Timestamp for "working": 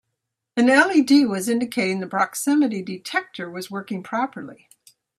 3.69-4.01